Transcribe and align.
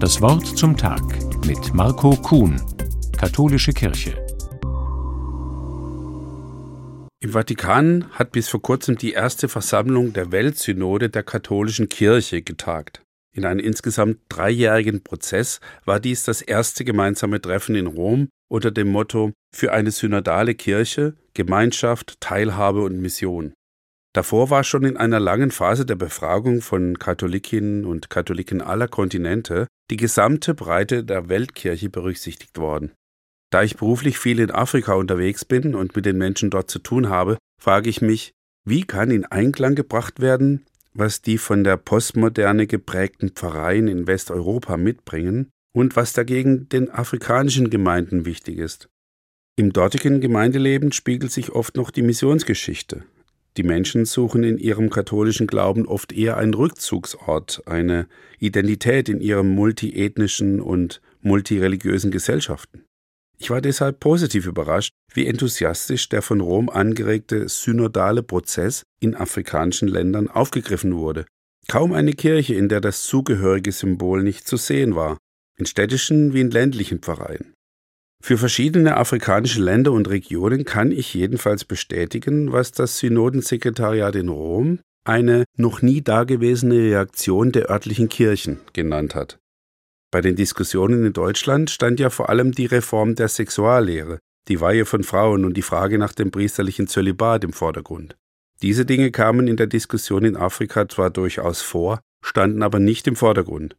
Das 0.00 0.22
Wort 0.22 0.46
zum 0.56 0.78
Tag 0.78 1.02
mit 1.46 1.74
Marco 1.74 2.16
Kuhn, 2.16 2.58
Katholische 3.18 3.74
Kirche. 3.74 4.12
Im 7.20 7.32
Vatikan 7.32 8.06
hat 8.12 8.32
bis 8.32 8.48
vor 8.48 8.62
kurzem 8.62 8.96
die 8.96 9.12
erste 9.12 9.46
Versammlung 9.46 10.14
der 10.14 10.32
Weltsynode 10.32 11.10
der 11.10 11.22
katholischen 11.22 11.90
Kirche 11.90 12.40
getagt. 12.40 13.02
In 13.34 13.44
einem 13.44 13.60
insgesamt 13.60 14.20
dreijährigen 14.30 15.02
Prozess 15.02 15.60
war 15.84 16.00
dies 16.00 16.24
das 16.24 16.40
erste 16.40 16.86
gemeinsame 16.86 17.38
Treffen 17.38 17.74
in 17.74 17.86
Rom 17.86 18.30
unter 18.50 18.70
dem 18.70 18.88
Motto 18.88 19.32
Für 19.54 19.72
eine 19.74 19.90
synodale 19.90 20.54
Kirche, 20.54 21.14
Gemeinschaft, 21.34 22.18
Teilhabe 22.22 22.80
und 22.80 23.02
Mission. 23.02 23.52
Davor 24.12 24.50
war 24.50 24.64
schon 24.64 24.84
in 24.84 24.96
einer 24.96 25.20
langen 25.20 25.52
Phase 25.52 25.86
der 25.86 25.94
Befragung 25.94 26.62
von 26.62 26.98
Katholikinnen 26.98 27.84
und 27.84 28.10
Katholiken 28.10 28.60
aller 28.60 28.88
Kontinente 28.88 29.68
die 29.90 29.96
gesamte 29.96 30.54
Breite 30.54 31.04
der 31.04 31.28
Weltkirche 31.28 31.90
berücksichtigt 31.90 32.58
worden. 32.58 32.92
Da 33.50 33.62
ich 33.62 33.76
beruflich 33.76 34.18
viel 34.18 34.40
in 34.40 34.50
Afrika 34.50 34.94
unterwegs 34.94 35.44
bin 35.44 35.74
und 35.74 35.94
mit 35.94 36.06
den 36.06 36.18
Menschen 36.18 36.50
dort 36.50 36.70
zu 36.70 36.78
tun 36.78 37.08
habe, 37.08 37.38
frage 37.60 37.90
ich 37.90 38.00
mich, 38.00 38.32
wie 38.64 38.82
kann 38.82 39.10
in 39.10 39.24
Einklang 39.24 39.74
gebracht 39.74 40.20
werden, 40.20 40.64
was 40.92 41.22
die 41.22 41.38
von 41.38 41.64
der 41.64 41.76
Postmoderne 41.76 42.66
geprägten 42.66 43.30
Pfarreien 43.30 43.88
in 43.88 44.06
Westeuropa 44.06 44.76
mitbringen 44.76 45.50
und 45.72 45.94
was 45.96 46.12
dagegen 46.12 46.68
den 46.68 46.90
afrikanischen 46.90 47.70
Gemeinden 47.70 48.24
wichtig 48.24 48.58
ist. 48.58 48.88
Im 49.56 49.72
dortigen 49.72 50.20
Gemeindeleben 50.20 50.92
spiegelt 50.92 51.32
sich 51.32 51.50
oft 51.50 51.76
noch 51.76 51.90
die 51.90 52.02
Missionsgeschichte, 52.02 53.04
die 53.56 53.62
Menschen 53.62 54.04
suchen 54.04 54.44
in 54.44 54.58
ihrem 54.58 54.90
katholischen 54.90 55.46
Glauben 55.46 55.86
oft 55.86 56.12
eher 56.12 56.36
einen 56.36 56.54
Rückzugsort, 56.54 57.62
eine 57.66 58.06
Identität 58.38 59.08
in 59.08 59.20
ihren 59.20 59.54
multiethnischen 59.54 60.60
und 60.60 61.00
multireligiösen 61.20 62.10
Gesellschaften. 62.10 62.84
Ich 63.38 63.50
war 63.50 63.60
deshalb 63.60 64.00
positiv 64.00 64.46
überrascht, 64.46 64.92
wie 65.14 65.26
enthusiastisch 65.26 66.08
der 66.10 66.22
von 66.22 66.40
Rom 66.40 66.68
angeregte 66.68 67.48
synodale 67.48 68.22
Prozess 68.22 68.82
in 69.00 69.14
afrikanischen 69.14 69.88
Ländern 69.88 70.28
aufgegriffen 70.28 70.94
wurde. 70.96 71.24
Kaum 71.66 71.92
eine 71.92 72.12
Kirche, 72.12 72.54
in 72.54 72.68
der 72.68 72.80
das 72.80 73.04
zugehörige 73.04 73.72
Symbol 73.72 74.22
nicht 74.22 74.46
zu 74.46 74.56
sehen 74.56 74.94
war, 74.94 75.18
in 75.58 75.66
städtischen 75.66 76.34
wie 76.34 76.40
in 76.40 76.50
ländlichen 76.50 77.00
Pfarreien. 77.00 77.54
Für 78.22 78.36
verschiedene 78.36 78.96
afrikanische 78.96 79.62
Länder 79.62 79.92
und 79.92 80.08
Regionen 80.08 80.64
kann 80.64 80.92
ich 80.92 81.14
jedenfalls 81.14 81.64
bestätigen, 81.64 82.52
was 82.52 82.70
das 82.70 82.98
Synodensekretariat 82.98 84.14
in 84.14 84.28
Rom 84.28 84.80
eine 85.04 85.44
noch 85.56 85.80
nie 85.80 86.02
dagewesene 86.02 86.74
Reaktion 86.74 87.52
der 87.52 87.70
örtlichen 87.70 88.08
Kirchen 88.08 88.60
genannt 88.74 89.14
hat. 89.14 89.38
Bei 90.12 90.20
den 90.20 90.36
Diskussionen 90.36 91.06
in 91.06 91.12
Deutschland 91.12 91.70
stand 91.70 92.00
ja 92.00 92.10
vor 92.10 92.28
allem 92.28 92.52
die 92.52 92.66
Reform 92.66 93.14
der 93.14 93.28
Sexuallehre, 93.28 94.18
die 94.48 94.60
Weihe 94.60 94.84
von 94.84 95.02
Frauen 95.04 95.44
und 95.44 95.56
die 95.56 95.62
Frage 95.62 95.98
nach 95.98 96.12
dem 96.12 96.30
priesterlichen 96.30 96.88
Zölibat 96.88 97.44
im 97.44 97.52
Vordergrund. 97.52 98.16
Diese 98.60 98.84
Dinge 98.84 99.10
kamen 99.10 99.48
in 99.48 99.56
der 99.56 99.68
Diskussion 99.68 100.24
in 100.24 100.36
Afrika 100.36 100.88
zwar 100.88 101.10
durchaus 101.10 101.62
vor, 101.62 102.00
standen 102.22 102.62
aber 102.62 102.78
nicht 102.78 103.06
im 103.06 103.16
Vordergrund. 103.16 103.76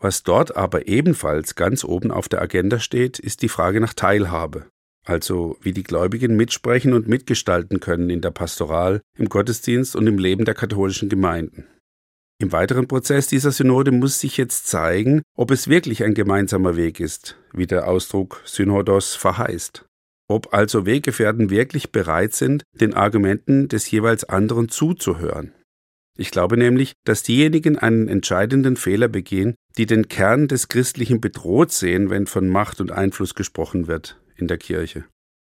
Was 0.00 0.22
dort 0.22 0.56
aber 0.56 0.88
ebenfalls 0.88 1.54
ganz 1.54 1.84
oben 1.84 2.10
auf 2.10 2.28
der 2.28 2.40
Agenda 2.40 2.80
steht, 2.80 3.18
ist 3.18 3.42
die 3.42 3.50
Frage 3.50 3.80
nach 3.82 3.92
Teilhabe, 3.92 4.66
also 5.04 5.58
wie 5.60 5.72
die 5.72 5.82
Gläubigen 5.82 6.36
mitsprechen 6.36 6.94
und 6.94 7.06
mitgestalten 7.06 7.80
können 7.80 8.08
in 8.08 8.22
der 8.22 8.30
Pastoral, 8.30 9.02
im 9.18 9.28
Gottesdienst 9.28 9.94
und 9.94 10.06
im 10.06 10.18
Leben 10.18 10.46
der 10.46 10.54
katholischen 10.54 11.10
Gemeinden. 11.10 11.66
Im 12.40 12.52
weiteren 12.52 12.88
Prozess 12.88 13.26
dieser 13.26 13.52
Synode 13.52 13.92
muss 13.92 14.18
sich 14.18 14.38
jetzt 14.38 14.66
zeigen, 14.66 15.20
ob 15.36 15.50
es 15.50 15.68
wirklich 15.68 16.02
ein 16.02 16.14
gemeinsamer 16.14 16.74
Weg 16.74 16.98
ist, 16.98 17.36
wie 17.52 17.66
der 17.66 17.86
Ausdruck 17.86 18.40
Synodos 18.46 19.14
verheißt. 19.14 19.84
Ob 20.26 20.54
also 20.54 20.86
Weggefährten 20.86 21.50
wirklich 21.50 21.92
bereit 21.92 22.32
sind, 22.32 22.62
den 22.72 22.94
Argumenten 22.94 23.68
des 23.68 23.90
jeweils 23.90 24.24
anderen 24.24 24.70
zuzuhören. 24.70 25.52
Ich 26.18 26.30
glaube 26.30 26.56
nämlich, 26.56 26.92
dass 27.04 27.22
diejenigen 27.22 27.78
einen 27.78 28.08
entscheidenden 28.08 28.76
Fehler 28.76 29.08
begehen, 29.08 29.54
die 29.78 29.86
den 29.86 30.08
Kern 30.08 30.48
des 30.48 30.68
Christlichen 30.68 31.20
bedroht 31.20 31.72
sehen, 31.72 32.10
wenn 32.10 32.26
von 32.26 32.48
Macht 32.48 32.80
und 32.80 32.92
Einfluss 32.92 33.34
gesprochen 33.34 33.86
wird 33.86 34.20
in 34.36 34.48
der 34.48 34.58
Kirche. 34.58 35.04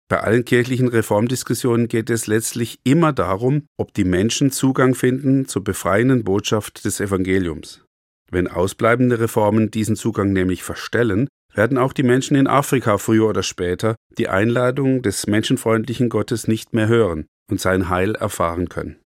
Bei 0.08 0.20
allen 0.20 0.44
kirchlichen 0.44 0.86
Reformdiskussionen 0.86 1.88
geht 1.88 2.10
es 2.10 2.28
letztlich 2.28 2.78
immer 2.84 3.12
darum, 3.12 3.66
ob 3.76 3.92
die 3.92 4.04
Menschen 4.04 4.52
Zugang 4.52 4.94
finden 4.94 5.46
zur 5.46 5.64
befreienden 5.64 6.22
Botschaft 6.22 6.84
des 6.84 7.00
Evangeliums. 7.00 7.84
Wenn 8.30 8.48
ausbleibende 8.48 9.18
Reformen 9.18 9.70
diesen 9.70 9.96
Zugang 9.96 10.32
nämlich 10.32 10.62
verstellen, 10.62 11.28
werden 11.54 11.78
auch 11.78 11.92
die 11.92 12.02
Menschen 12.02 12.36
in 12.36 12.46
Afrika 12.46 12.98
früher 12.98 13.28
oder 13.28 13.42
später 13.42 13.96
die 14.18 14.28
Einladung 14.28 15.02
des 15.02 15.26
menschenfreundlichen 15.26 16.08
Gottes 16.08 16.46
nicht 16.46 16.72
mehr 16.72 16.86
hören 16.88 17.26
und 17.50 17.60
sein 17.60 17.88
Heil 17.88 18.14
erfahren 18.14 18.68
können. 18.68 18.96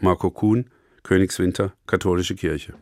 Marco 0.00 0.30
Kuhn, 0.30 0.66
Königswinter, 1.02 1.72
Katholische 1.86 2.34
Kirche. 2.36 2.74